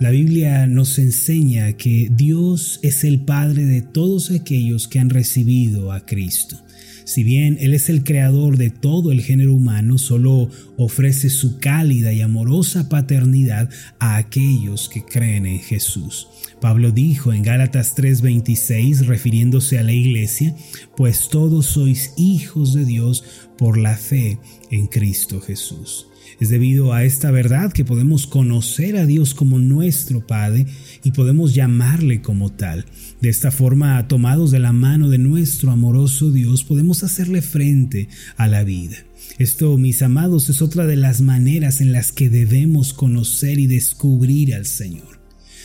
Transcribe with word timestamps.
La 0.00 0.08
Biblia 0.08 0.66
nos 0.66 0.98
enseña 0.98 1.74
que 1.74 2.08
Dios 2.10 2.80
es 2.82 3.04
el 3.04 3.20
Padre 3.20 3.66
de 3.66 3.82
todos 3.82 4.30
aquellos 4.30 4.88
que 4.88 4.98
han 4.98 5.10
recibido 5.10 5.92
a 5.92 6.06
Cristo. 6.06 6.56
Si 7.04 7.24
bien 7.24 7.56
Él 7.60 7.74
es 7.74 7.88
el 7.88 8.04
creador 8.04 8.56
de 8.56 8.70
todo 8.70 9.12
el 9.12 9.22
género 9.22 9.54
humano, 9.54 9.98
solo 9.98 10.50
ofrece 10.76 11.30
su 11.30 11.58
cálida 11.58 12.12
y 12.12 12.20
amorosa 12.20 12.88
paternidad 12.88 13.68
a 13.98 14.16
aquellos 14.16 14.88
que 14.88 15.04
creen 15.04 15.46
en 15.46 15.60
Jesús. 15.60 16.28
Pablo 16.60 16.90
dijo 16.92 17.32
en 17.32 17.42
Gálatas 17.42 17.94
3:26, 17.96 19.06
refiriéndose 19.06 19.78
a 19.78 19.82
la 19.82 19.92
iglesia, 19.92 20.54
pues 20.96 21.28
todos 21.30 21.66
sois 21.66 22.12
hijos 22.16 22.74
de 22.74 22.84
Dios 22.84 23.24
por 23.56 23.78
la 23.78 23.96
fe 23.96 24.38
en 24.70 24.86
Cristo 24.86 25.40
Jesús. 25.40 26.06
Es 26.38 26.48
debido 26.48 26.94
a 26.94 27.04
esta 27.04 27.30
verdad 27.30 27.72
que 27.72 27.84
podemos 27.84 28.26
conocer 28.26 28.96
a 28.96 29.04
Dios 29.04 29.34
como 29.34 29.58
nuestro 29.58 30.26
Padre 30.26 30.66
y 31.02 31.10
podemos 31.10 31.54
llamarle 31.54 32.22
como 32.22 32.50
tal. 32.50 32.86
De 33.20 33.28
esta 33.28 33.50
forma, 33.50 34.06
tomados 34.08 34.50
de 34.50 34.58
la 34.58 34.72
mano 34.72 35.10
de 35.10 35.18
nuestro 35.18 35.70
amoroso 35.70 36.30
Dios, 36.30 36.64
podemos 36.70 37.02
hacerle 37.02 37.42
frente 37.42 38.08
a 38.36 38.46
la 38.46 38.62
vida. 38.62 38.96
Esto, 39.40 39.76
mis 39.76 40.02
amados, 40.02 40.48
es 40.50 40.62
otra 40.62 40.86
de 40.86 40.94
las 40.94 41.20
maneras 41.20 41.80
en 41.80 41.90
las 41.90 42.12
que 42.12 42.30
debemos 42.30 42.94
conocer 42.94 43.58
y 43.58 43.66
descubrir 43.66 44.54
al 44.54 44.66
Señor. 44.66 45.19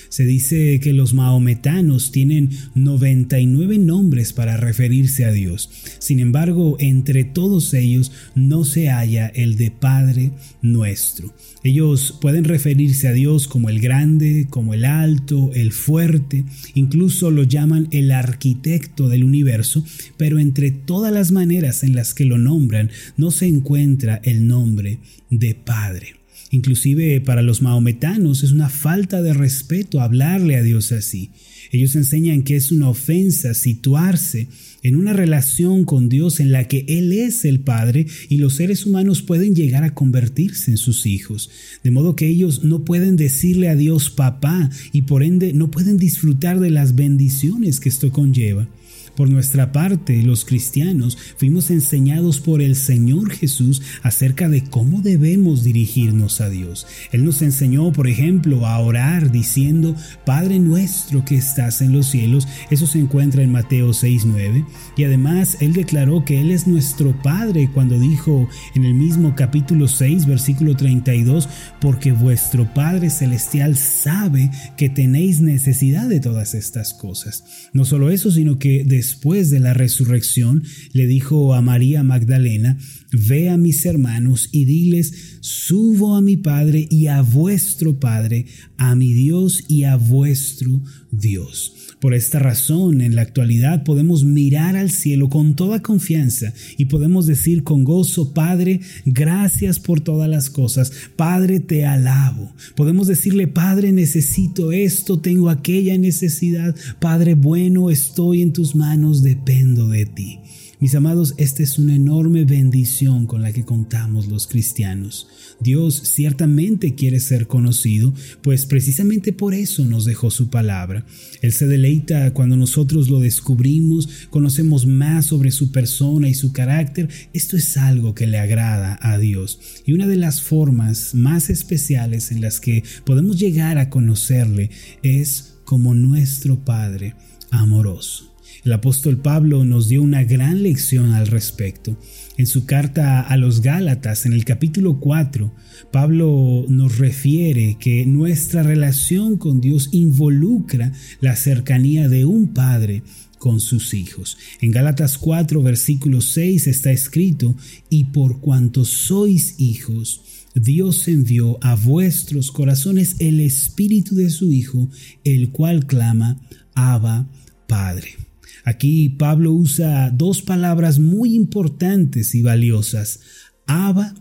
Se 0.09 0.25
dice 0.25 0.79
que 0.79 0.93
los 0.93 1.13
maometanos 1.13 2.11
tienen 2.11 2.49
99 2.75 3.77
nombres 3.77 4.33
para 4.33 4.57
referirse 4.57 5.25
a 5.25 5.31
Dios. 5.31 5.69
Sin 5.99 6.19
embargo, 6.19 6.77
entre 6.79 7.23
todos 7.23 7.73
ellos 7.73 8.11
no 8.35 8.63
se 8.65 8.89
halla 8.89 9.27
el 9.27 9.57
de 9.57 9.71
Padre 9.71 10.31
nuestro. 10.61 11.33
Ellos 11.63 12.17
pueden 12.21 12.43
referirse 12.43 13.07
a 13.07 13.13
Dios 13.13 13.47
como 13.47 13.69
el 13.69 13.79
grande, 13.79 14.47
como 14.49 14.73
el 14.73 14.85
alto, 14.85 15.51
el 15.53 15.71
fuerte, 15.71 16.45
incluso 16.75 17.31
lo 17.31 17.43
llaman 17.43 17.87
el 17.91 18.11
arquitecto 18.11 19.09
del 19.09 19.23
universo, 19.23 19.83
pero 20.17 20.39
entre 20.39 20.71
todas 20.71 21.11
las 21.11 21.31
maneras 21.31 21.83
en 21.83 21.95
las 21.95 22.13
que 22.13 22.25
lo 22.25 22.37
nombran 22.37 22.91
no 23.17 23.31
se 23.31 23.47
encuentra 23.47 24.21
el 24.23 24.47
nombre 24.47 24.99
de 25.29 25.55
Padre. 25.55 26.24
Inclusive 26.51 27.21
para 27.21 27.41
los 27.41 27.61
maometanos 27.61 28.43
es 28.43 28.51
una 28.51 28.69
falta 28.69 29.21
de 29.21 29.33
respeto 29.33 30.01
hablarle 30.01 30.55
a 30.55 30.63
Dios 30.63 30.91
así. 30.91 31.31
Ellos 31.71 31.95
enseñan 31.95 32.43
que 32.43 32.55
es 32.55 32.71
una 32.71 32.89
ofensa 32.89 33.53
situarse 33.53 34.47
en 34.83 34.95
una 34.95 35.13
relación 35.13 35.83
con 35.83 36.09
Dios 36.09 36.39
en 36.39 36.51
la 36.51 36.67
que 36.67 36.85
Él 36.87 37.11
es 37.11 37.43
el 37.43 37.59
Padre 37.59 38.05
y 38.29 38.37
los 38.37 38.55
seres 38.55 38.85
humanos 38.85 39.23
pueden 39.23 39.55
llegar 39.55 39.83
a 39.83 39.95
convertirse 39.95 40.69
en 40.69 40.77
sus 40.77 41.07
hijos. 41.07 41.49
De 41.83 41.89
modo 41.89 42.15
que 42.15 42.27
ellos 42.27 42.63
no 42.63 42.85
pueden 42.85 43.15
decirle 43.15 43.69
a 43.69 43.75
Dios 43.75 44.11
papá 44.11 44.69
y 44.91 45.01
por 45.03 45.23
ende 45.23 45.53
no 45.53 45.71
pueden 45.71 45.97
disfrutar 45.97 46.59
de 46.59 46.69
las 46.69 46.95
bendiciones 46.95 47.79
que 47.79 47.89
esto 47.89 48.11
conlleva. 48.11 48.67
Por 49.15 49.29
nuestra 49.29 49.71
parte, 49.71 50.21
los 50.23 50.43
cristianos 50.43 51.17
fuimos 51.37 51.71
enseñados 51.71 52.39
por 52.39 52.61
el 52.61 52.75
Señor 52.75 53.31
Jesús 53.31 53.81
acerca 54.03 54.49
de 54.49 54.63
cómo 54.63 55.01
debemos 55.01 55.63
dirigirnos 55.63 56.41
a 56.41 56.49
Dios. 56.49 56.85
Él 57.11 57.23
nos 57.23 57.41
enseñó, 57.41 57.91
por 57.93 58.07
ejemplo, 58.07 58.65
a 58.65 58.77
orar 58.79 59.31
diciendo, 59.31 59.95
Padre 60.25 60.59
nuestro 60.59 61.23
que 61.23 61.35
estás 61.35 61.81
en 61.81 61.93
los 61.93 62.07
cielos. 62.07 62.47
Eso 62.69 62.87
se 62.87 62.99
encuentra 62.99 63.41
en 63.41 63.51
Mateo 63.51 63.89
6.9. 63.89 64.65
Y 64.97 65.03
además, 65.05 65.57
Él 65.61 65.73
declaró 65.73 66.25
que 66.25 66.41
Él 66.41 66.51
es 66.51 66.67
nuestro 66.67 67.19
Padre 67.21 67.69
cuando 67.73 67.99
dijo 67.99 68.49
en 68.75 68.83
el 68.83 68.93
mismo 68.93 69.33
capítulo 69.35 69.87
6, 69.87 70.25
versículo 70.25 70.75
32, 70.75 71.47
porque 71.79 72.11
vuestro 72.11 72.73
Padre 72.73 73.09
Celestial 73.09 73.77
sabe 73.77 74.51
que 74.77 74.89
tenéis 74.89 75.39
necesidad 75.39 76.09
de 76.09 76.19
todas 76.19 76.53
estas 76.53 76.93
cosas. 76.93 77.69
No 77.73 77.85
solo 77.85 78.09
eso, 78.09 78.31
sino 78.31 78.59
que 78.59 78.83
de 78.83 79.04
después 79.05 79.51
de 79.51 79.59
la 79.59 79.75
resurrección, 79.75 80.63
le 80.91 81.05
dijo 81.05 81.53
a 81.53 81.61
María 81.61 82.01
Magdalena, 82.01 82.79
Ve 83.11 83.49
a 83.49 83.57
mis 83.57 83.85
hermanos 83.85 84.49
y 84.51 84.65
diles, 84.65 85.37
subo 85.41 86.15
a 86.15 86.21
mi 86.21 86.37
Padre 86.37 86.87
y 86.89 87.07
a 87.07 87.21
vuestro 87.21 87.99
Padre, 87.99 88.45
a 88.77 88.95
mi 88.95 89.13
Dios 89.13 89.63
y 89.67 89.83
a 89.83 89.95
vuestro 89.95 90.81
Dios. 91.11 91.73
Por 92.01 92.13
esta 92.13 92.39
razón, 92.39 93.01
en 93.01 93.15
la 93.15 93.21
actualidad 93.21 93.83
podemos 93.83 94.25
mirar 94.25 94.75
al 94.75 94.91
cielo 94.91 95.29
con 95.29 95.55
toda 95.55 95.81
confianza 95.81 96.53
y 96.77 96.85
podemos 96.85 97.25
decir 97.25 97.63
con 97.63 97.83
gozo, 97.83 98.33
Padre, 98.33 98.81
gracias 99.05 99.79
por 99.79 100.01
todas 100.01 100.29
las 100.29 100.49
cosas. 100.49 100.91
Padre, 101.15 101.59
te 101.61 101.85
alabo. 101.85 102.53
Podemos 102.75 103.07
decirle, 103.07 103.47
Padre, 103.47 103.91
necesito 103.91 104.71
esto, 104.71 105.19
tengo 105.19 105.49
aquella 105.49 105.97
necesidad. 105.97 106.75
Padre, 106.99 107.33
bueno, 107.33 107.89
estoy 107.89 108.41
en 108.41 108.51
tus 108.51 108.75
manos, 108.75 108.94
dependo 109.23 109.87
de 109.87 110.05
ti. 110.05 110.39
Mis 110.79 110.93
amados, 110.93 111.33
esta 111.37 111.63
es 111.63 111.79
una 111.79 111.95
enorme 111.95 112.43
bendición 112.43 113.27
con 113.27 113.41
la 113.41 113.53
que 113.53 113.63
contamos 113.63 114.27
los 114.27 114.45
cristianos. 114.45 115.27
Dios 115.61 116.01
ciertamente 116.03 116.95
quiere 116.95 117.21
ser 117.21 117.47
conocido, 117.47 118.13
pues 118.41 118.65
precisamente 118.65 119.31
por 119.31 119.53
eso 119.53 119.85
nos 119.85 120.03
dejó 120.03 120.31
su 120.31 120.49
palabra. 120.49 121.05
Él 121.41 121.53
se 121.53 121.65
deleita 121.67 122.33
cuando 122.33 122.57
nosotros 122.57 123.09
lo 123.09 123.21
descubrimos, 123.21 124.27
conocemos 124.29 124.85
más 124.85 125.27
sobre 125.27 125.51
su 125.51 125.71
persona 125.71 126.27
y 126.27 126.33
su 126.33 126.51
carácter. 126.51 127.07
Esto 127.33 127.55
es 127.55 127.77
algo 127.77 128.13
que 128.13 128.27
le 128.27 128.37
agrada 128.37 128.99
a 129.01 129.17
Dios. 129.17 129.59
Y 129.85 129.93
una 129.93 130.07
de 130.07 130.17
las 130.17 130.41
formas 130.41 131.15
más 131.15 131.49
especiales 131.49 132.31
en 132.31 132.41
las 132.41 132.59
que 132.59 132.83
podemos 133.05 133.39
llegar 133.39 133.77
a 133.77 133.89
conocerle 133.89 134.71
es 135.03 135.55
como 135.63 135.93
nuestro 135.93 136.63
Padre 136.65 137.15
amoroso. 137.49 138.34
El 138.63 138.73
apóstol 138.73 139.17
Pablo 139.17 139.65
nos 139.65 139.89
dio 139.89 140.01
una 140.01 140.23
gran 140.23 140.63
lección 140.63 141.13
al 141.13 141.27
respecto. 141.27 141.99
En 142.37 142.47
su 142.47 142.65
carta 142.65 143.21
a 143.21 143.37
los 143.37 143.61
Gálatas, 143.61 144.25
en 144.25 144.33
el 144.33 144.45
capítulo 144.45 144.99
4, 144.99 145.53
Pablo 145.91 146.65
nos 146.67 146.97
refiere 146.97 147.77
que 147.79 148.05
nuestra 148.05 148.63
relación 148.63 149.37
con 149.37 149.61
Dios 149.61 149.89
involucra 149.91 150.91
la 151.21 151.35
cercanía 151.35 152.09
de 152.09 152.25
un 152.25 152.53
padre 152.53 153.03
con 153.37 153.59
sus 153.59 153.93
hijos. 153.93 154.37
En 154.61 154.71
Gálatas 154.71 155.17
4, 155.17 155.61
versículo 155.61 156.21
6 156.21 156.67
está 156.67 156.91
escrito, 156.91 157.55
y 157.89 158.05
por 158.05 158.39
cuanto 158.39 158.85
sois 158.85 159.59
hijos, 159.59 160.21
Dios 160.55 161.07
envió 161.07 161.59
a 161.61 161.75
vuestros 161.75 162.51
corazones 162.51 163.17
el 163.19 163.41
espíritu 163.41 164.15
de 164.15 164.29
su 164.29 164.51
Hijo, 164.51 164.89
el 165.23 165.51
cual 165.51 165.85
clama, 165.85 166.41
Abba, 166.73 167.29
Padre. 167.67 168.24
Aquí 168.63 169.09
Pablo 169.09 169.51
usa 169.53 170.09
dos 170.11 170.41
palabras 170.41 170.99
muy 170.99 171.35
importantes 171.35 172.35
y 172.35 172.41
valiosas, 172.41 173.19
Abba 173.67 174.13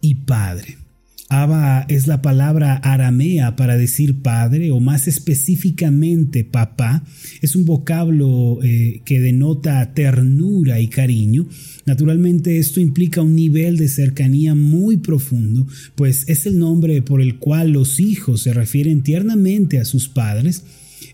y 0.00 0.16
Padre. 0.16 0.78
Abba 1.32 1.86
es 1.88 2.08
la 2.08 2.20
palabra 2.20 2.74
aramea 2.76 3.56
para 3.56 3.78
decir 3.78 4.20
padre 4.20 4.70
o 4.70 4.80
más 4.80 5.08
específicamente 5.08 6.44
papá. 6.44 7.04
Es 7.40 7.56
un 7.56 7.64
vocablo 7.64 8.58
eh, 8.62 9.00
que 9.06 9.18
denota 9.18 9.94
ternura 9.94 10.78
y 10.78 10.88
cariño. 10.88 11.48
Naturalmente 11.86 12.58
esto 12.58 12.80
implica 12.80 13.22
un 13.22 13.34
nivel 13.34 13.78
de 13.78 13.88
cercanía 13.88 14.54
muy 14.54 14.98
profundo, 14.98 15.66
pues 15.94 16.28
es 16.28 16.44
el 16.44 16.58
nombre 16.58 17.00
por 17.00 17.22
el 17.22 17.38
cual 17.38 17.70
los 17.70 17.98
hijos 17.98 18.42
se 18.42 18.52
refieren 18.52 19.02
tiernamente 19.02 19.78
a 19.78 19.86
sus 19.86 20.10
padres 20.10 20.64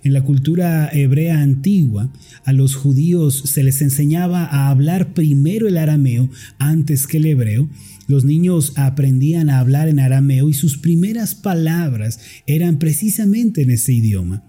en 0.03 0.13
la 0.13 0.23
cultura 0.23 0.89
hebrea 0.93 1.41
antigua, 1.41 2.13
a 2.45 2.53
los 2.53 2.75
judíos 2.75 3.43
se 3.47 3.63
les 3.63 3.83
enseñaba 3.83 4.45
a 4.45 4.69
hablar 4.69 5.15
primero 5.15 5.69
el 5.69 5.79
arameo 5.79 6.29
antes 6.59 7.07
que 7.07 7.19
el 7.19 7.27
hebreo. 7.27 7.69
Los 8.07 8.25
niños 8.25 8.73
aprendían 8.77 9.51
a 9.51 9.59
hablar 9.59 9.89
en 9.89 10.01
arameo 10.01 10.49
y 10.49 10.55
sus 10.55 10.79
primeras 10.79 11.35
palabras 11.35 12.21
eran 12.47 12.79
precisamente 12.79 13.63
en 13.63 13.71
ese 13.71 13.93
idioma. 13.93 14.43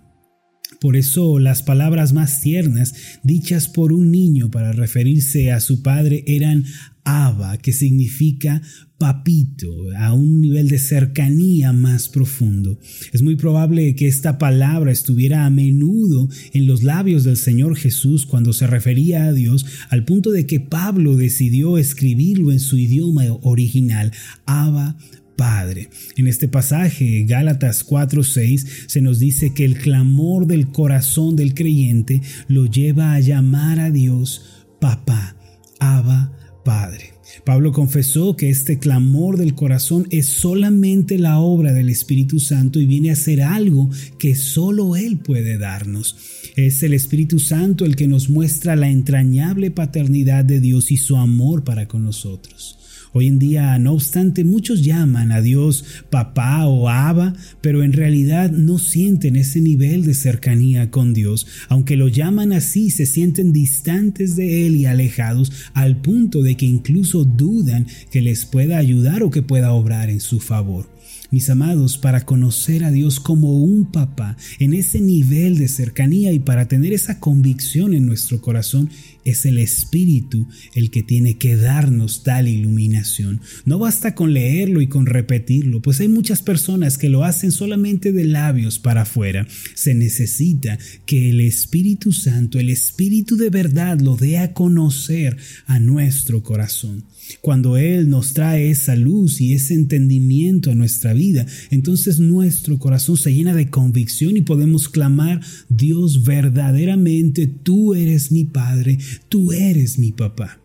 Por 0.79 0.95
eso 0.95 1.39
las 1.39 1.61
palabras 1.61 2.13
más 2.13 2.39
tiernas 2.39 2.93
dichas 3.23 3.67
por 3.67 3.91
un 3.91 4.11
niño 4.11 4.49
para 4.49 4.71
referirse 4.71 5.51
a 5.51 5.59
su 5.59 5.81
padre 5.81 6.23
eran 6.25 6.65
Abba, 7.03 7.57
que 7.57 7.73
significa 7.73 8.61
papito, 8.97 9.67
a 9.97 10.13
un 10.13 10.41
nivel 10.41 10.67
de 10.67 10.77
cercanía 10.77 11.73
más 11.73 12.07
profundo. 12.07 12.79
Es 13.11 13.21
muy 13.21 13.35
probable 13.35 13.95
que 13.95 14.07
esta 14.07 14.37
palabra 14.37 14.91
estuviera 14.91 15.45
a 15.45 15.49
menudo 15.49 16.29
en 16.53 16.67
los 16.67 16.83
labios 16.83 17.23
del 17.23 17.37
Señor 17.37 17.75
Jesús 17.75 18.25
cuando 18.25 18.53
se 18.53 18.67
refería 18.67 19.25
a 19.25 19.33
Dios, 19.33 19.65
al 19.89 20.05
punto 20.05 20.31
de 20.31 20.45
que 20.45 20.59
Pablo 20.59 21.15
decidió 21.15 21.77
escribirlo 21.77 22.51
en 22.51 22.59
su 22.59 22.77
idioma 22.77 23.23
original, 23.41 24.11
Abba 24.45 24.97
Padre. 25.39 25.89
En 26.17 26.27
este 26.27 26.49
pasaje, 26.49 27.23
Gálatas 27.23 27.85
4:6, 27.85 28.67
se 28.87 28.99
nos 28.99 29.19
dice 29.19 29.53
que 29.53 29.63
el 29.63 29.77
clamor 29.77 30.47
del 30.47 30.67
corazón 30.67 31.37
del 31.37 31.53
creyente 31.53 32.21
lo 32.49 32.65
lleva 32.65 33.13
a 33.13 33.21
llamar 33.21 33.79
a 33.79 33.89
Dios 33.89 34.65
Papá, 34.81 35.37
Abba, 35.79 36.33
Padre. 36.65 37.13
Pablo 37.45 37.71
confesó 37.71 38.35
que 38.35 38.49
este 38.49 38.79
clamor 38.79 39.37
del 39.37 39.55
corazón 39.55 40.07
es 40.11 40.25
solamente 40.25 41.17
la 41.17 41.39
obra 41.39 41.71
del 41.71 41.89
Espíritu 41.89 42.41
Santo 42.41 42.81
y 42.81 42.85
viene 42.85 43.11
a 43.11 43.15
ser 43.15 43.41
algo 43.41 43.89
que 44.17 44.35
solo 44.35 44.97
Él 44.97 45.19
puede 45.19 45.57
darnos. 45.57 46.17
Es 46.57 46.83
el 46.83 46.93
Espíritu 46.93 47.39
Santo 47.39 47.85
el 47.85 47.95
que 47.95 48.09
nos 48.09 48.29
muestra 48.29 48.75
la 48.75 48.89
entrañable 48.89 49.71
paternidad 49.71 50.43
de 50.43 50.59
Dios 50.59 50.91
y 50.91 50.97
su 50.97 51.15
amor 51.15 51.63
para 51.63 51.87
con 51.87 52.03
nosotros. 52.03 52.78
Hoy 53.11 53.25
en 53.25 53.39
día, 53.39 53.79
no 53.79 53.93
obstante, 53.93 54.43
muchos 54.43 54.83
llaman 54.83 55.31
a 55.31 55.41
Dios 55.41 55.83
papá 56.11 56.67
o 56.67 56.89
aba, 56.89 57.33
pero 57.59 57.83
en 57.83 57.93
realidad 57.93 58.51
no 58.51 58.77
sienten 58.77 59.35
ese 59.35 59.61
nivel 59.61 60.05
de 60.05 60.13
cercanía 60.13 60.91
con 60.91 61.13
Dios. 61.13 61.47
Aunque 61.69 61.97
lo 61.97 62.07
llaman 62.07 62.53
así, 62.53 62.91
se 62.91 63.07
sienten 63.07 63.51
distantes 63.51 64.35
de 64.35 64.67
Él 64.67 64.75
y 64.75 64.85
alejados 64.85 65.51
al 65.73 65.97
punto 65.97 66.43
de 66.43 66.55
que 66.55 66.67
incluso 66.67 67.25
dudan 67.25 67.87
que 68.11 68.21
les 68.21 68.45
pueda 68.45 68.77
ayudar 68.77 69.23
o 69.23 69.31
que 69.31 69.41
pueda 69.41 69.73
obrar 69.73 70.09
en 70.09 70.19
su 70.19 70.39
favor. 70.39 70.98
Mis 71.31 71.49
amados, 71.51 71.99
para 71.99 72.25
conocer 72.25 72.83
a 72.83 72.91
Dios 72.91 73.19
como 73.19 73.61
un 73.61 73.91
papá 73.91 74.35
en 74.57 74.73
ese 74.73 74.99
nivel 74.99 75.59
de 75.59 75.67
cercanía 75.67 76.31
y 76.31 76.39
para 76.39 76.67
tener 76.67 76.91
esa 76.91 77.19
convicción 77.19 77.93
en 77.93 78.07
nuestro 78.07 78.41
corazón, 78.41 78.89
es 79.25 79.45
el 79.45 79.59
Espíritu 79.59 80.47
el 80.73 80.89
que 80.89 81.03
tiene 81.03 81.37
que 81.37 81.55
darnos 81.55 82.23
tal 82.23 82.47
iluminación. 82.47 83.41
No 83.65 83.77
basta 83.77 84.15
con 84.15 84.33
leerlo 84.33 84.81
y 84.81 84.87
con 84.87 85.05
repetirlo, 85.05 85.81
pues 85.81 85.99
hay 85.99 86.07
muchas 86.07 86.41
personas 86.41 86.97
que 86.97 87.09
lo 87.09 87.23
hacen 87.23 87.51
solamente 87.51 88.11
de 88.11 88.23
labios 88.23 88.79
para 88.79 89.01
afuera. 89.01 89.47
Se 89.75 89.93
necesita 89.93 90.79
que 91.05 91.29
el 91.29 91.41
Espíritu 91.41 92.11
Santo, 92.11 92.59
el 92.59 92.69
Espíritu 92.69 93.37
de 93.37 93.51
verdad, 93.51 93.99
lo 93.99 94.15
dé 94.15 94.39
a 94.39 94.53
conocer 94.53 95.37
a 95.67 95.79
nuestro 95.79 96.41
corazón. 96.41 97.03
Cuando 97.41 97.77
Él 97.77 98.09
nos 98.09 98.33
trae 98.33 98.71
esa 98.71 98.95
luz 98.95 99.39
y 99.39 99.53
ese 99.53 99.75
entendimiento 99.75 100.71
a 100.71 100.75
nuestra 100.75 101.13
vida, 101.19 101.45
entonces 101.69 102.19
nuestro 102.19 102.79
corazón 102.79 103.17
se 103.17 103.33
llena 103.33 103.53
de 103.53 103.69
convicción 103.69 104.37
y 104.37 104.41
podemos 104.41 104.89
clamar, 104.89 105.41
Dios 105.69 106.23
verdaderamente, 106.23 107.45
tú 107.45 107.93
eres 107.93 108.31
mi 108.31 108.45
Padre, 108.45 108.97
tú 109.29 109.51
eres 109.51 109.99
mi 109.99 110.11
papá. 110.11 110.59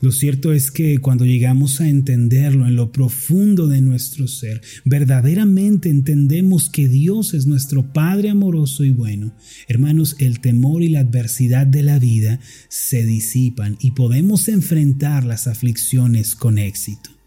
Lo 0.00 0.12
cierto 0.12 0.52
es 0.52 0.70
que 0.70 0.98
cuando 0.98 1.24
llegamos 1.24 1.80
a 1.80 1.88
entenderlo 1.88 2.68
en 2.68 2.76
lo 2.76 2.92
profundo 2.92 3.66
de 3.66 3.80
nuestro 3.80 4.28
ser, 4.28 4.62
verdaderamente 4.84 5.88
entendemos 5.88 6.70
que 6.70 6.86
Dios 6.86 7.34
es 7.34 7.46
nuestro 7.46 7.92
Padre 7.92 8.30
amoroso 8.30 8.84
y 8.84 8.90
bueno. 8.90 9.34
Hermanos, 9.66 10.14
el 10.20 10.38
temor 10.38 10.84
y 10.84 10.88
la 10.88 11.00
adversidad 11.00 11.66
de 11.66 11.82
la 11.82 11.98
vida 11.98 12.38
se 12.68 13.04
disipan 13.04 13.76
y 13.80 13.90
podemos 13.90 14.46
enfrentar 14.46 15.24
las 15.24 15.48
aflicciones 15.48 16.36
con 16.36 16.58
éxito. 16.58 17.17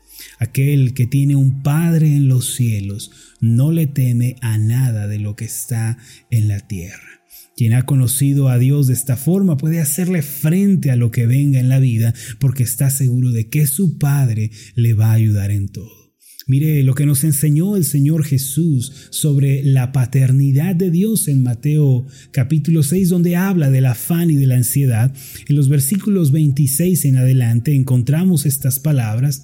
Aquel 0.41 0.95
que 0.95 1.05
tiene 1.05 1.35
un 1.35 1.61
Padre 1.61 2.07
en 2.07 2.27
los 2.27 2.55
cielos 2.55 3.11
no 3.41 3.71
le 3.71 3.85
teme 3.85 4.37
a 4.41 4.57
nada 4.57 5.07
de 5.07 5.19
lo 5.19 5.35
que 5.35 5.45
está 5.45 5.99
en 6.31 6.47
la 6.47 6.61
tierra. 6.61 7.21
Quien 7.55 7.73
ha 7.73 7.85
conocido 7.85 8.49
a 8.49 8.57
Dios 8.57 8.87
de 8.87 8.93
esta 8.93 9.17
forma 9.17 9.57
puede 9.57 9.79
hacerle 9.79 10.23
frente 10.23 10.89
a 10.89 10.95
lo 10.95 11.11
que 11.11 11.27
venga 11.27 11.59
en 11.59 11.69
la 11.69 11.77
vida 11.77 12.15
porque 12.39 12.63
está 12.63 12.89
seguro 12.89 13.31
de 13.31 13.49
que 13.49 13.67
su 13.67 13.99
Padre 13.99 14.49
le 14.73 14.95
va 14.95 15.11
a 15.11 15.13
ayudar 15.13 15.51
en 15.51 15.69
todo. 15.69 16.15
Mire 16.47 16.81
lo 16.81 16.95
que 16.95 17.05
nos 17.05 17.23
enseñó 17.23 17.75
el 17.75 17.85
Señor 17.85 18.23
Jesús 18.23 19.09
sobre 19.11 19.61
la 19.63 19.91
paternidad 19.91 20.75
de 20.75 20.89
Dios 20.89 21.27
en 21.27 21.43
Mateo 21.43 22.07
capítulo 22.31 22.81
6, 22.81 23.09
donde 23.09 23.35
habla 23.35 23.69
del 23.69 23.85
afán 23.85 24.31
y 24.31 24.35
de 24.37 24.47
la 24.47 24.55
ansiedad. 24.55 25.13
En 25.47 25.55
los 25.55 25.69
versículos 25.69 26.31
26 26.31 27.05
en 27.05 27.17
adelante 27.17 27.75
encontramos 27.75 28.47
estas 28.47 28.79
palabras 28.79 29.43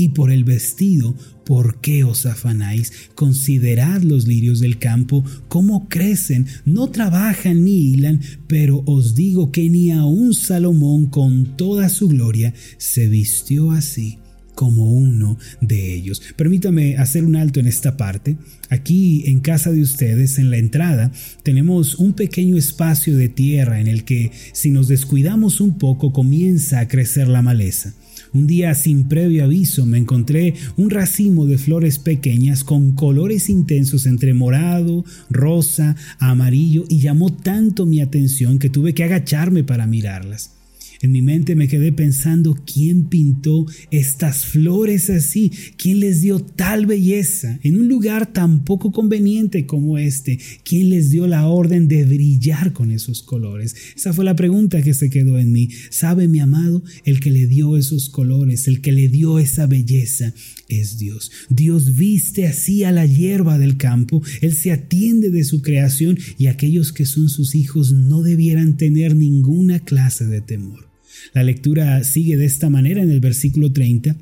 Y 0.00 0.08
por 0.08 0.32
el 0.32 0.44
vestido, 0.44 1.14
¿por 1.44 1.82
qué 1.82 2.04
os 2.04 2.24
afanáis? 2.24 2.90
Considerad 3.14 4.00
los 4.00 4.26
lirios 4.26 4.60
del 4.60 4.78
campo, 4.78 5.22
cómo 5.48 5.90
crecen, 5.90 6.46
no 6.64 6.88
trabajan 6.88 7.64
ni 7.64 7.90
hilan, 7.90 8.22
pero 8.46 8.82
os 8.86 9.14
digo 9.14 9.52
que 9.52 9.68
ni 9.68 9.90
aun 9.90 10.32
Salomón 10.32 11.06
con 11.06 11.54
toda 11.58 11.90
su 11.90 12.08
gloria 12.08 12.54
se 12.78 13.08
vistió 13.08 13.72
así 13.72 14.16
como 14.54 14.90
uno 14.90 15.38
de 15.60 15.94
ellos. 15.94 16.22
Permítame 16.34 16.96
hacer 16.96 17.26
un 17.26 17.36
alto 17.36 17.60
en 17.60 17.66
esta 17.66 17.98
parte. 17.98 18.38
Aquí 18.70 19.24
en 19.26 19.40
casa 19.40 19.70
de 19.70 19.82
ustedes, 19.82 20.38
en 20.38 20.50
la 20.50 20.56
entrada, 20.56 21.12
tenemos 21.42 21.96
un 21.96 22.14
pequeño 22.14 22.56
espacio 22.56 23.18
de 23.18 23.28
tierra 23.28 23.80
en 23.80 23.86
el 23.86 24.04
que 24.04 24.32
si 24.52 24.70
nos 24.70 24.88
descuidamos 24.88 25.60
un 25.60 25.76
poco 25.76 26.14
comienza 26.14 26.80
a 26.80 26.88
crecer 26.88 27.28
la 27.28 27.42
maleza. 27.42 27.94
Un 28.32 28.46
día 28.46 28.74
sin 28.74 29.08
previo 29.08 29.44
aviso 29.44 29.86
me 29.86 29.98
encontré 29.98 30.54
un 30.76 30.90
racimo 30.90 31.46
de 31.46 31.58
flores 31.58 31.98
pequeñas 31.98 32.62
con 32.62 32.92
colores 32.92 33.48
intensos 33.48 34.06
entre 34.06 34.34
morado, 34.34 35.04
rosa, 35.30 35.96
amarillo 36.18 36.84
y 36.88 37.00
llamó 37.00 37.32
tanto 37.32 37.86
mi 37.86 38.00
atención 38.00 38.58
que 38.58 38.70
tuve 38.70 38.94
que 38.94 39.04
agacharme 39.04 39.64
para 39.64 39.86
mirarlas. 39.86 40.59
En 41.02 41.12
mi 41.12 41.22
mente 41.22 41.56
me 41.56 41.66
quedé 41.66 41.92
pensando 41.92 42.54
quién 42.66 43.04
pintó 43.04 43.64
estas 43.90 44.44
flores 44.44 45.08
así, 45.08 45.50
quién 45.78 46.00
les 46.00 46.20
dio 46.20 46.40
tal 46.40 46.84
belleza 46.84 47.58
en 47.62 47.80
un 47.80 47.88
lugar 47.88 48.34
tan 48.34 48.64
poco 48.64 48.92
conveniente 48.92 49.64
como 49.64 49.96
este, 49.96 50.38
quién 50.62 50.90
les 50.90 51.08
dio 51.08 51.26
la 51.26 51.46
orden 51.46 51.88
de 51.88 52.04
brillar 52.04 52.74
con 52.74 52.90
esos 52.90 53.22
colores. 53.22 53.74
Esa 53.96 54.12
fue 54.12 54.26
la 54.26 54.36
pregunta 54.36 54.82
que 54.82 54.92
se 54.92 55.08
quedó 55.08 55.38
en 55.38 55.52
mí. 55.52 55.70
¿Sabe 55.88 56.28
mi 56.28 56.38
amado? 56.38 56.84
El 57.06 57.20
que 57.20 57.30
le 57.30 57.46
dio 57.46 57.78
esos 57.78 58.10
colores, 58.10 58.68
el 58.68 58.82
que 58.82 58.92
le 58.92 59.08
dio 59.08 59.38
esa 59.38 59.66
belleza 59.66 60.34
es 60.68 60.98
Dios. 60.98 61.30
Dios 61.48 61.96
viste 61.96 62.46
así 62.46 62.84
a 62.84 62.92
la 62.92 63.06
hierba 63.06 63.56
del 63.56 63.78
campo, 63.78 64.22
Él 64.42 64.52
se 64.52 64.70
atiende 64.70 65.30
de 65.30 65.44
su 65.44 65.62
creación 65.62 66.18
y 66.36 66.48
aquellos 66.48 66.92
que 66.92 67.06
son 67.06 67.30
sus 67.30 67.54
hijos 67.54 67.90
no 67.92 68.20
debieran 68.20 68.76
tener 68.76 69.16
ninguna 69.16 69.80
clase 69.80 70.26
de 70.26 70.42
temor. 70.42 70.89
La 71.32 71.42
lectura 71.42 72.02
sigue 72.04 72.36
de 72.36 72.46
esta 72.46 72.70
manera 72.70 73.02
en 73.02 73.10
el 73.10 73.20
versículo 73.20 73.72
30. 73.72 74.16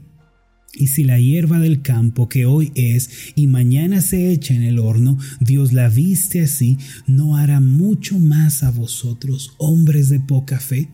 Y 0.75 0.89
si 0.89 1.05
la 1.05 1.19
hierba 1.19 1.59
del 1.59 1.83
campo 1.83 2.29
que 2.29 2.47
hoy 2.47 2.71
es 2.75 3.33
y 3.35 3.47
mañana 3.47 4.01
se 4.01 4.31
echa 4.31 4.55
en 4.55 4.63
el 4.63 4.79
horno, 4.79 5.19
Dios 5.41 5.73
la 5.73 5.89
viste 5.89 6.43
así, 6.43 6.79
¿no 7.07 7.37
hará 7.37 7.61
mucho 7.61 8.19
más 8.19 8.63
a 8.63 8.71
vosotros, 8.71 9.55
hombres 9.59 10.09
de 10.09 10.21
poca 10.21 10.61
fe? 10.61 10.89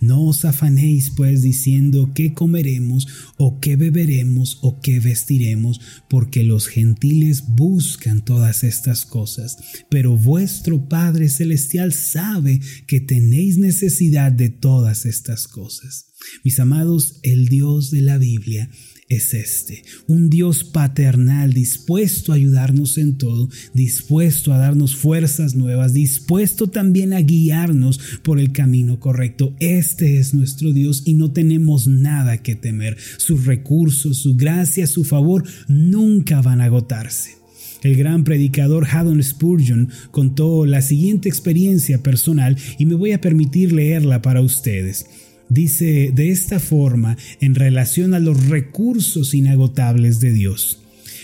No 0.00 0.26
os 0.26 0.44
afanéis 0.44 1.10
pues 1.10 1.42
diciendo 1.42 2.12
qué 2.14 2.34
comeremos 2.34 3.06
o 3.36 3.60
qué 3.60 3.76
beberemos 3.76 4.58
o 4.62 4.80
qué 4.80 5.00
vestiremos, 5.00 5.80
porque 6.08 6.42
los 6.42 6.66
gentiles 6.66 7.44
buscan 7.48 8.24
todas 8.24 8.64
estas 8.64 9.04
cosas, 9.06 9.58
pero 9.90 10.16
vuestro 10.16 10.88
Padre 10.88 11.28
Celestial 11.28 11.92
sabe 11.92 12.60
que 12.86 13.00
tenéis 13.00 13.58
necesidad 13.58 14.32
de 14.32 14.50
todas 14.50 15.06
estas 15.06 15.48
cosas. 15.48 16.06
Mis 16.44 16.60
amados, 16.60 17.18
el 17.22 17.48
Dios 17.48 17.90
de 17.90 18.00
la 18.00 18.18
Biblia 18.18 18.70
es 19.16 19.34
este, 19.34 19.82
un 20.06 20.30
Dios 20.30 20.64
paternal 20.64 21.52
dispuesto 21.52 22.32
a 22.32 22.36
ayudarnos 22.36 22.98
en 22.98 23.18
todo, 23.18 23.48
dispuesto 23.74 24.52
a 24.52 24.58
darnos 24.58 24.96
fuerzas 24.96 25.54
nuevas, 25.54 25.92
dispuesto 25.92 26.68
también 26.68 27.12
a 27.12 27.20
guiarnos 27.20 28.00
por 28.22 28.38
el 28.38 28.52
camino 28.52 29.00
correcto. 29.00 29.54
Este 29.60 30.18
es 30.18 30.34
nuestro 30.34 30.72
Dios 30.72 31.02
y 31.04 31.14
no 31.14 31.32
tenemos 31.32 31.86
nada 31.86 32.42
que 32.42 32.56
temer. 32.56 32.96
Sus 33.18 33.46
recursos, 33.46 34.18
su 34.18 34.36
gracia, 34.36 34.86
su 34.86 35.04
favor 35.04 35.44
nunca 35.68 36.40
van 36.42 36.60
a 36.60 36.64
agotarse. 36.64 37.42
El 37.82 37.96
gran 37.96 38.22
predicador 38.22 38.86
Haddon 38.86 39.22
Spurgeon 39.22 39.88
contó 40.12 40.66
la 40.66 40.82
siguiente 40.82 41.28
experiencia 41.28 42.02
personal 42.02 42.56
y 42.78 42.86
me 42.86 42.94
voy 42.94 43.12
a 43.12 43.20
permitir 43.20 43.72
leerla 43.72 44.22
para 44.22 44.40
ustedes. 44.40 45.06
Dice 45.52 46.12
de 46.14 46.30
esta 46.30 46.58
forma 46.58 47.18
en 47.42 47.54
relación 47.54 48.14
a 48.14 48.20
los 48.20 48.46
recursos 48.46 49.34
inagotables 49.34 50.18
de 50.18 50.32
Dios. 50.32 50.78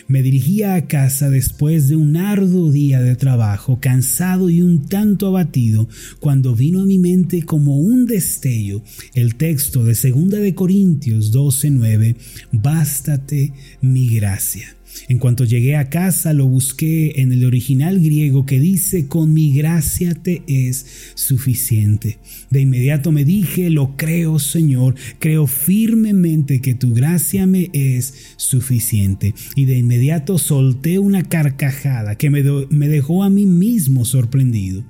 Me 0.06 0.22
dirigía 0.22 0.74
a 0.74 0.86
casa 0.86 1.30
después 1.30 1.88
de 1.88 1.96
un 1.96 2.14
arduo 2.18 2.70
día 2.70 3.00
de 3.00 3.16
trabajo, 3.16 3.78
cansado 3.80 4.50
y 4.50 4.60
un 4.60 4.86
tanto 4.86 5.28
abatido, 5.28 5.88
cuando 6.20 6.54
vino 6.54 6.82
a 6.82 6.84
mi 6.84 6.98
mente 6.98 7.44
como 7.44 7.78
un 7.78 8.04
destello 8.04 8.82
el 9.14 9.36
texto 9.36 9.82
de 9.82 9.94
2 9.94 10.30
de 10.30 10.54
Corintios 10.54 11.32
12:9, 11.32 12.16
bástate 12.52 13.54
mi 13.80 14.10
gracia 14.10 14.77
En 15.08 15.18
cuanto 15.18 15.44
llegué 15.44 15.76
a 15.76 15.88
casa 15.88 16.32
lo 16.32 16.46
busqué 16.46 17.20
en 17.20 17.32
el 17.32 17.44
original 17.44 18.00
griego 18.00 18.46
que 18.46 18.60
dice, 18.60 19.06
con 19.06 19.32
mi 19.32 19.52
gracia 19.52 20.14
te 20.14 20.42
es 20.46 21.12
suficiente. 21.14 22.18
De 22.50 22.60
inmediato 22.60 23.12
me 23.12 23.24
dije, 23.24 23.70
lo 23.70 23.96
creo 23.96 24.38
Señor, 24.38 24.94
creo 25.18 25.46
firmemente 25.46 26.60
que 26.60 26.74
tu 26.74 26.94
gracia 26.94 27.46
me 27.46 27.70
es 27.72 28.34
suficiente. 28.36 29.34
Y 29.54 29.64
de 29.64 29.78
inmediato 29.78 30.38
solté 30.38 30.98
una 30.98 31.22
carcajada 31.22 32.16
que 32.16 32.30
me, 32.30 32.42
me 32.70 32.88
dejó 32.88 33.22
a 33.22 33.30
mí 33.30 33.46
mismo 33.46 34.04
sorprendido. 34.04 34.84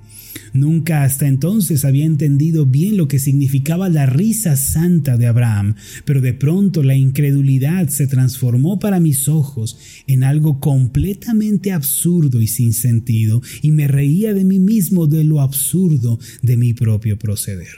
Nunca 0.52 1.02
hasta 1.04 1.26
entonces 1.26 1.84
había 1.84 2.04
entendido 2.04 2.66
bien 2.66 2.96
lo 2.96 3.08
que 3.08 3.18
significaba 3.18 3.88
la 3.88 4.06
risa 4.06 4.56
santa 4.56 5.16
de 5.16 5.26
Abraham, 5.26 5.74
pero 6.04 6.20
de 6.20 6.34
pronto 6.34 6.82
la 6.82 6.94
incredulidad 6.94 7.88
se 7.88 8.06
transformó 8.06 8.78
para 8.78 9.00
mis 9.00 9.28
ojos 9.28 9.78
en 10.06 10.24
algo 10.24 10.60
completamente 10.60 11.72
absurdo 11.72 12.40
y 12.40 12.46
sin 12.46 12.72
sentido, 12.72 13.42
y 13.62 13.70
me 13.72 13.88
reía 13.88 14.34
de 14.34 14.44
mí 14.44 14.58
mismo 14.58 15.06
de 15.06 15.24
lo 15.24 15.40
absurdo 15.40 16.18
de 16.42 16.56
mi 16.56 16.74
propio 16.74 17.18
proceder. 17.18 17.68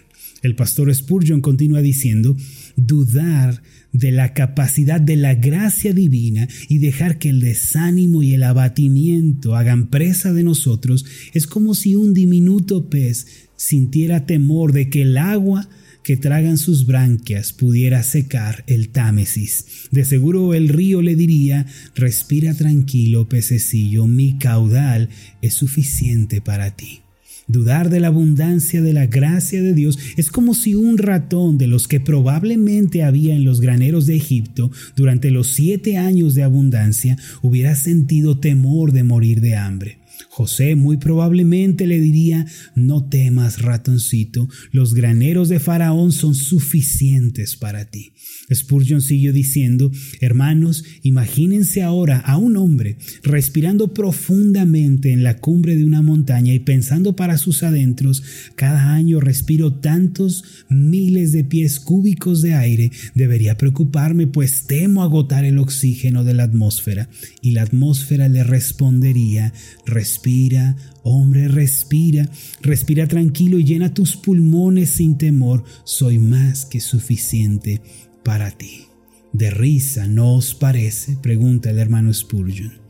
El 0.43 0.55
pastor 0.55 0.95
Spurgeon 0.95 1.41
continúa 1.41 1.83
diciendo, 1.83 2.37
dudar 2.77 3.63
de 3.93 4.13
la 4.13 4.33
capacidad 4.35 5.01
de 5.01 5.17
la 5.17 5.35
gracia 5.35 5.93
divina 5.93 6.49
y 6.69 6.79
dejar 6.79 7.19
que 7.19 7.31
el 7.31 7.41
desánimo 7.41 8.23
y 8.23 8.35
el 8.35 8.43
abatimiento 8.43 9.57
hagan 9.57 9.89
presa 9.89 10.33
de 10.33 10.45
nosotros 10.45 11.05
es 11.33 11.47
como 11.47 11.75
si 11.75 11.95
un 11.95 12.15
diminuto 12.15 12.89
pez 12.89 13.49
sintiera 13.57 14.27
temor 14.27 14.73
de 14.73 14.89
que 14.89 15.03
el 15.03 15.19
agua 15.19 15.69
que 16.03 16.17
tragan 16.17 16.57
sus 16.57 16.87
branquias 16.87 17.53
pudiera 17.53 18.03
secar 18.03 18.65
el 18.67 18.89
Támesis. 18.89 19.89
De 19.91 20.05
seguro 20.05 20.55
el 20.55 20.69
río 20.69 21.03
le 21.03 21.15
diría, 21.15 21.67
respira 21.95 22.55
tranquilo, 22.55 23.29
pececillo, 23.29 24.07
mi 24.07 24.39
caudal 24.39 25.11
es 25.43 25.55
suficiente 25.55 26.41
para 26.41 26.75
ti. 26.75 27.03
Dudar 27.51 27.91
de 27.91 27.99
la 27.99 28.07
abundancia 28.07 28.81
de 28.81 28.93
la 28.93 29.07
gracia 29.07 29.61
de 29.61 29.75
Dios 29.75 29.99
es 30.17 30.31
como 30.31 30.55
si 30.55 30.77
un 30.77 30.99
ratón 30.99 31.59
de 31.59 31.67
los 31.67 31.89
que 31.89 31.99
probablemente 31.99 33.03
había 33.03 33.35
en 33.35 33.45
los 33.45 33.61
graneros 33.61 34.07
de 34.07 34.15
Egipto 34.15 34.71
durante 34.95 35.33
los 35.33 35.49
siete 35.49 35.97
años 35.97 36.37
de 36.37 36.45
abundancia 36.45 37.19
hubiera 37.43 37.75
sentido 37.75 38.39
temor 38.39 38.93
de 38.93 39.03
morir 39.03 39.41
de 39.41 39.57
hambre. 39.57 39.99
José 40.29 40.77
muy 40.77 40.99
probablemente 40.99 41.89
le 41.89 41.99
diría, 41.99 42.47
no 42.77 43.09
temas, 43.09 43.63
ratoncito, 43.63 44.49
los 44.71 44.95
graneros 44.95 45.49
de 45.49 45.59
Faraón 45.59 46.13
son 46.13 46.37
suficientes 46.37 47.57
para 47.57 47.87
ti. 47.87 48.13
Spurgeon 48.53 49.01
siguió 49.01 49.33
diciendo, 49.33 49.91
hermanos, 50.21 50.85
imagínense 51.03 51.83
ahora 51.83 52.19
a 52.19 52.37
un 52.37 52.57
hombre 52.57 52.97
respirando 53.23 53.95
profundamente 53.95 55.13
en 55.13 55.23
la 55.23 55.39
cumbre 55.39 55.77
de 55.77 55.85
una 55.85 56.03
montaña 56.03 56.53
y 56.53 56.59
pensando 56.59 57.17
para 57.17 57.39
sus 57.39 57.63
adentros, 57.63 58.23
cada 58.57 58.93
año 58.93 59.21
respiro 59.21 59.75
tantos 59.75 60.45
miles 60.69 61.33
de 61.33 61.45
pies 61.45 61.81
cúbicos 61.81 62.43
de 62.43 62.55
aire, 62.55 62.91
debería 63.15 63.57
preocuparme 63.57 64.27
pues 64.27 64.67
temo 64.67 65.03
agotar 65.03 65.45
el 65.45 65.59
oxígeno 65.59 66.25
de 66.25 66.35
la 66.35 66.45
atmósfera. 66.45 67.09
Y 67.41 67.53
la 67.53 67.63
atmósfera 67.63 68.29
le 68.29 68.45
respondería, 68.45 69.53
respira, 69.87 70.77
hombre, 71.03 71.49
respira, 71.49 72.29
respira 72.63 73.07
tranquilo 73.07 73.59
y 73.59 73.65
llena 73.65 73.95
tus 73.95 74.17
pulmones 74.17 74.91
sin 74.91 75.19
temor, 75.19 75.65
soy 75.85 76.19
más 76.19 76.67
que 76.67 76.81
suficiente 76.81 77.81
para 78.23 78.51
ti. 78.51 78.87
¿De 79.33 79.51
risa 79.51 80.07
no 80.07 80.35
os 80.35 80.55
parece? 80.55 81.17
pregunta 81.23 81.71
el 81.71 81.79
hermano 81.79 82.13
Spurgeon. 82.13 82.81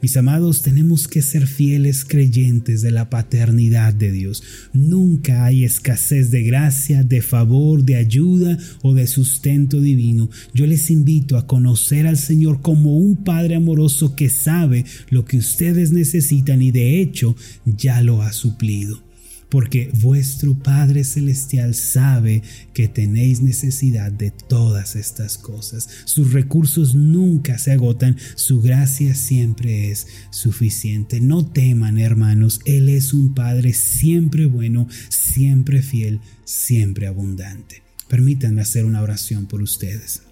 Mis 0.00 0.16
amados, 0.16 0.62
tenemos 0.62 1.08
que 1.08 1.22
ser 1.22 1.46
fieles 1.46 2.04
creyentes 2.04 2.82
de 2.82 2.90
la 2.90 3.10
paternidad 3.10 3.94
de 3.94 4.12
Dios. 4.12 4.42
Nunca 4.72 5.44
hay 5.44 5.64
escasez 5.64 6.30
de 6.30 6.42
gracia, 6.42 7.02
de 7.02 7.22
favor, 7.22 7.84
de 7.84 7.96
ayuda 7.96 8.58
o 8.82 8.94
de 8.94 9.06
sustento 9.06 9.80
divino. 9.80 10.30
Yo 10.54 10.66
les 10.66 10.90
invito 10.90 11.36
a 11.36 11.46
conocer 11.46 12.06
al 12.06 12.16
Señor 12.16 12.60
como 12.60 12.96
un 12.96 13.24
Padre 13.24 13.56
amoroso 13.56 14.14
que 14.14 14.28
sabe 14.28 14.84
lo 15.10 15.24
que 15.24 15.38
ustedes 15.38 15.90
necesitan 15.90 16.62
y 16.62 16.70
de 16.70 17.00
hecho 17.00 17.36
ya 17.64 18.00
lo 18.02 18.22
ha 18.22 18.32
suplido 18.32 19.07
porque 19.48 19.90
vuestro 20.00 20.54
Padre 20.54 21.04
Celestial 21.04 21.74
sabe 21.74 22.42
que 22.74 22.88
tenéis 22.88 23.40
necesidad 23.40 24.12
de 24.12 24.30
todas 24.30 24.96
estas 24.96 25.38
cosas. 25.38 25.88
Sus 26.04 26.32
recursos 26.32 26.94
nunca 26.94 27.58
se 27.58 27.72
agotan, 27.72 28.16
su 28.34 28.60
gracia 28.60 29.14
siempre 29.14 29.90
es 29.90 30.06
suficiente. 30.30 31.20
No 31.20 31.46
teman, 31.46 31.98
hermanos, 31.98 32.60
Él 32.64 32.88
es 32.88 33.14
un 33.14 33.34
Padre 33.34 33.72
siempre 33.72 34.46
bueno, 34.46 34.86
siempre 35.08 35.82
fiel, 35.82 36.20
siempre 36.44 37.06
abundante. 37.06 37.82
Permítanme 38.08 38.62
hacer 38.62 38.84
una 38.84 39.02
oración 39.02 39.46
por 39.46 39.62
ustedes. 39.62 40.22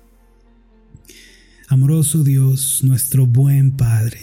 Amoroso 1.69 2.23
Dios, 2.23 2.83
nuestro 2.85 3.27
buen 3.27 3.73
Padre, 3.73 4.21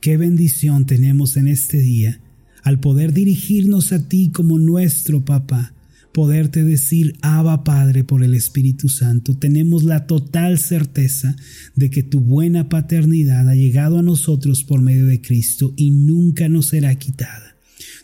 qué 0.00 0.16
bendición 0.16 0.86
tenemos 0.86 1.36
en 1.36 1.48
este 1.48 1.78
día 1.78 2.20
al 2.66 2.80
poder 2.80 3.12
dirigirnos 3.12 3.92
a 3.92 4.08
ti 4.08 4.30
como 4.30 4.58
nuestro 4.58 5.24
papá, 5.24 5.72
poderte 6.12 6.64
decir 6.64 7.16
Abba 7.22 7.62
Padre 7.62 8.02
por 8.02 8.24
el 8.24 8.34
Espíritu 8.34 8.88
Santo, 8.88 9.36
tenemos 9.36 9.84
la 9.84 10.08
total 10.08 10.58
certeza 10.58 11.36
de 11.76 11.90
que 11.90 12.02
tu 12.02 12.18
buena 12.18 12.68
paternidad 12.68 13.48
ha 13.48 13.54
llegado 13.54 14.00
a 14.00 14.02
nosotros 14.02 14.64
por 14.64 14.82
medio 14.82 15.06
de 15.06 15.20
Cristo 15.20 15.74
y 15.76 15.92
nunca 15.92 16.48
nos 16.48 16.66
será 16.66 16.92
quitada. 16.96 17.54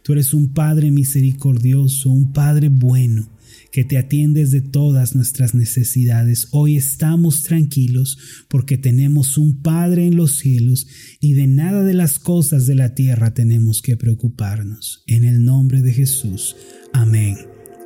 Tú 0.04 0.12
eres 0.12 0.32
un 0.32 0.52
Padre 0.52 0.92
misericordioso, 0.92 2.10
un 2.10 2.32
Padre 2.32 2.68
bueno, 2.68 3.28
que 3.72 3.84
te 3.84 3.98
atiendes 3.98 4.50
de 4.50 4.60
todas 4.60 5.16
nuestras 5.16 5.54
necesidades. 5.54 6.48
Hoy 6.52 6.76
estamos 6.76 7.42
tranquilos 7.42 8.18
porque 8.48 8.78
tenemos 8.78 9.38
un 9.38 9.62
Padre 9.62 10.06
en 10.06 10.16
los 10.16 10.38
cielos 10.38 10.86
y 11.20 11.32
de 11.32 11.46
nada 11.46 11.82
de 11.82 11.94
las 11.94 12.18
cosas 12.18 12.66
de 12.66 12.74
la 12.74 12.94
tierra 12.94 13.34
tenemos 13.34 13.82
que 13.82 13.96
preocuparnos. 13.96 15.02
En 15.06 15.24
el 15.24 15.44
nombre 15.44 15.80
de 15.80 15.92
Jesús. 15.92 16.54
Amén 16.92 17.38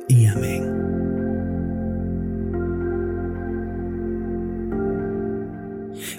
y 0.09 0.25
amén. 0.25 1.26